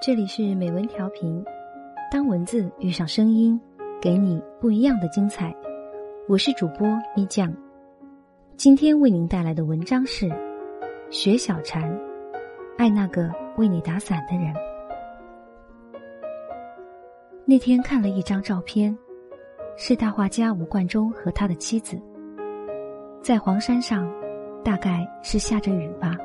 [0.00, 1.44] 这里是美文调频，
[2.08, 3.60] 当文字遇上声音，
[4.00, 5.52] 给你不一样的精彩。
[6.28, 6.86] 我是主播
[7.16, 7.52] 咪酱，
[8.56, 10.30] 今天为您带来的文章是
[11.10, 11.82] 学小禅，
[12.76, 14.54] 爱那个为你打伞的人。
[17.44, 18.96] 那天看了一张照片，
[19.76, 22.00] 是大画家吴冠中和他的妻子
[23.20, 24.08] 在黄山上，
[24.64, 26.16] 大概是下着雨吧。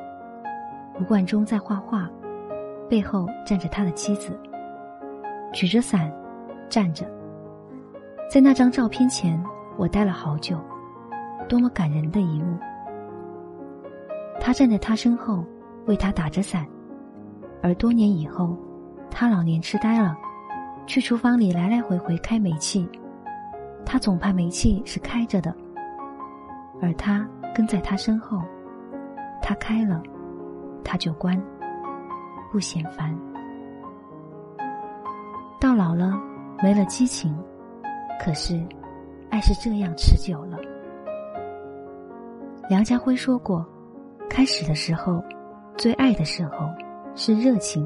[1.00, 2.08] 吴冠中在画画。
[2.88, 4.38] 背后站着他的妻子，
[5.52, 6.12] 举着伞，
[6.68, 7.06] 站着。
[8.30, 9.42] 在那张照片前，
[9.76, 10.58] 我待了好久，
[11.48, 12.58] 多么感人的一幕！
[14.40, 15.44] 他站在他身后，
[15.86, 16.66] 为他打着伞，
[17.62, 18.56] 而多年以后，
[19.10, 20.16] 他老年痴呆了，
[20.86, 22.88] 去厨房里来来回回开煤气，
[23.86, 25.54] 他总怕煤气是开着的，
[26.82, 28.42] 而他跟在他身后，
[29.40, 30.02] 他开了，
[30.82, 31.40] 他就关。
[32.54, 33.12] 不嫌烦，
[35.60, 36.16] 到老了
[36.62, 37.36] 没了激情，
[38.24, 38.64] 可是
[39.28, 40.56] 爱是这样持久了。
[42.70, 43.66] 梁家辉说过，
[44.30, 45.20] 开始的时候，
[45.76, 46.70] 最爱的时候
[47.16, 47.84] 是热情，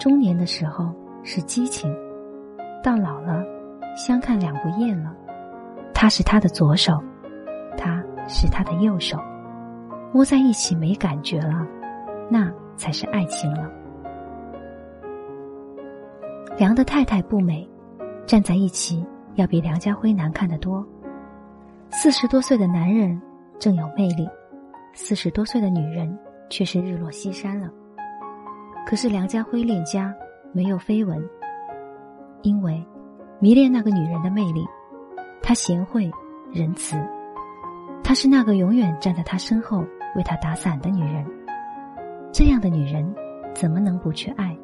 [0.00, 0.90] 中年的时候
[1.22, 1.94] 是激情，
[2.82, 3.44] 到老了
[3.94, 5.14] 相看两不厌了。
[5.92, 6.98] 他是他的左手，
[7.76, 9.18] 他是他的右手，
[10.14, 11.66] 摸在一起没感觉了，
[12.30, 12.50] 那。
[12.76, 13.70] 才是爱情了。
[16.58, 17.68] 梁的太太不美，
[18.24, 20.86] 站在一起要比梁家辉难看得多。
[21.90, 23.20] 四十多岁的男人
[23.58, 24.28] 正有魅力，
[24.92, 27.70] 四十多岁的女人却是日落西山了。
[28.86, 30.14] 可是梁家辉恋家
[30.52, 31.22] 没有绯闻，
[32.42, 32.82] 因为
[33.38, 34.64] 迷恋那个女人的魅力，
[35.42, 36.10] 她贤惠
[36.52, 36.96] 仁慈，
[38.02, 39.84] 她是那个永远站在他身后
[40.14, 41.26] 为他打伞的女人。
[42.38, 43.02] 这样的女人，
[43.54, 44.54] 怎么能不去爱？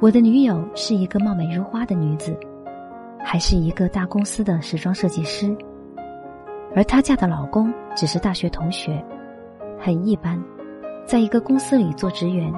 [0.00, 2.34] 我的女友是一个貌美如花的女子，
[3.22, 5.54] 还是一个大公司的时装设计师，
[6.74, 9.04] 而她嫁的老公只是大学同学，
[9.78, 10.42] 很一般，
[11.04, 12.50] 在一个公司里做职员。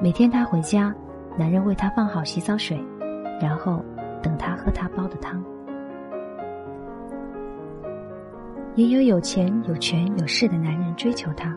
[0.00, 0.94] 每天她回家，
[1.36, 2.82] 男人为她放好洗澡水，
[3.38, 3.84] 然后
[4.22, 5.44] 等她喝他煲的汤。
[8.76, 11.54] 也有有钱有权有势的男人追求她。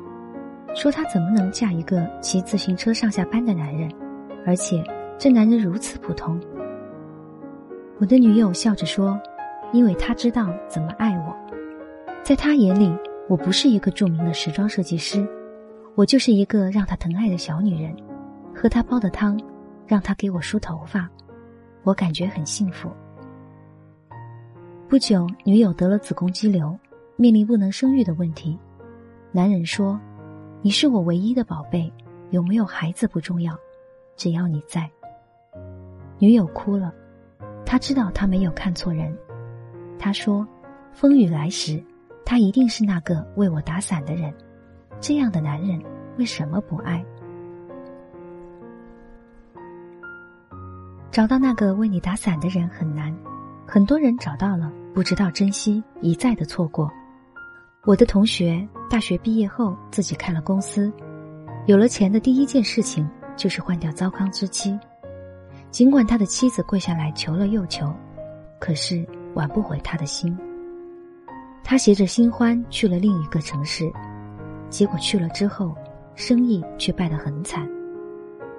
[0.76, 3.92] 说她怎么能嫁一个骑自行车上下班的男人，
[4.46, 4.84] 而且
[5.18, 6.40] 这男人如此普通。
[8.00, 9.20] 我的女友笑着说
[9.74, 11.36] ：“因为他知道怎么爱我，
[12.24, 12.96] 在他眼里，
[13.28, 15.28] 我不是一个著名的时装设计师，
[15.96, 17.94] 我就是一个让他疼爱的小女人。
[18.56, 19.38] 喝他煲的汤，
[19.86, 21.10] 让他给我梳头发，
[21.84, 22.90] 我感觉很幸福。”
[24.88, 26.78] 不久，女友得了子宫肌瘤，
[27.18, 28.58] 面临不能生育的问题，
[29.34, 30.00] 男人说。
[30.62, 31.90] 你是我唯一的宝贝，
[32.32, 33.58] 有没有孩子不重要，
[34.18, 34.90] 只要你在。
[36.18, 36.94] 女友哭了，
[37.66, 39.18] 他知道他没有看错人。
[39.98, 40.46] 他说
[40.92, 41.82] ：“风雨来时，
[42.26, 44.34] 他一定是那个为我打伞的人。
[45.00, 45.82] 这样的男人
[46.18, 47.06] 为什么不爱？
[51.10, 53.18] 找到那个为你打伞的人很难，
[53.66, 56.92] 很多人找到了，不知道珍惜，一再的错过。”
[57.86, 60.92] 我的同学大学毕业后自己开了公司，
[61.66, 64.78] 有了钱的第一件事情就是换掉糟糠之妻。
[65.72, 67.90] 尽管他的妻子跪下来求了又求，
[68.60, 70.38] 可是挽不回他的心。
[71.64, 73.90] 他携着新欢去了另一个城市，
[74.70, 75.74] 结果去了之后，
[76.16, 77.66] 生意却败得很惨。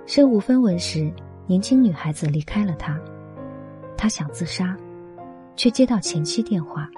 [0.06, 1.12] 身无分文时，
[1.46, 2.98] 年轻女孩子离开了他，
[3.98, 4.74] 他想自杀，
[5.56, 6.88] 却接到前妻电话。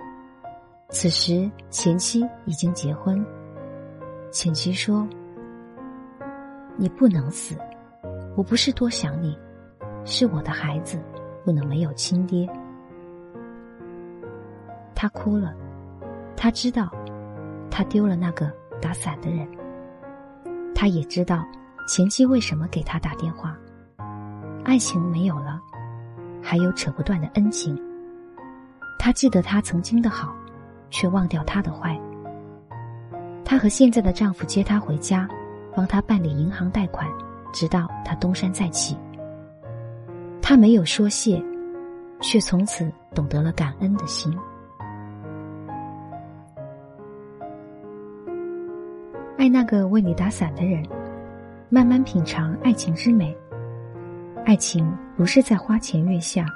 [0.92, 3.24] 此时，前妻已经结婚。
[4.30, 5.08] 前妻说
[6.76, 7.56] ：“你不能死，
[8.36, 9.36] 我不是多想你，
[10.04, 11.00] 是我的孩子
[11.44, 12.46] 不能没有亲爹。”
[14.94, 15.54] 他哭了，
[16.36, 16.90] 他知道，
[17.70, 19.48] 他丢了那个打伞的人。
[20.74, 21.44] 他也知道
[21.88, 23.56] 前妻为什么给他打电话。
[24.62, 25.58] 爱情没有了，
[26.42, 27.76] 还有扯不断的恩情。
[28.98, 30.36] 他记得他曾经的好。
[30.92, 31.98] 却忘掉他的坏。
[33.44, 35.28] 她和现在的丈夫接她回家，
[35.74, 37.08] 帮她办理银行贷款，
[37.52, 38.96] 直到她东山再起。
[40.40, 41.42] 她没有说谢，
[42.20, 44.32] 却从此懂得了感恩的心。
[49.38, 50.86] 爱那个为你打伞的人，
[51.68, 53.36] 慢慢品尝爱情之美。
[54.44, 56.46] 爱情不是在花前月下，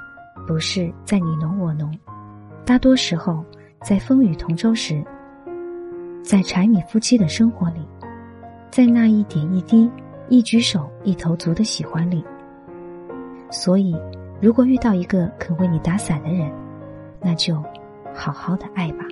[0.47, 1.91] 不是在你侬我侬，
[2.63, 3.43] 大多时候。
[3.81, 5.03] 在风雨同舟时，
[6.23, 7.87] 在柴米夫妻的生活里，
[8.69, 9.89] 在那一点一滴
[10.29, 12.23] 一举手一投足的喜欢里。
[13.49, 13.95] 所以，
[14.41, 16.51] 如果遇到一个肯为你打伞的人，
[17.21, 17.63] 那就
[18.13, 19.05] 好好的爱吧。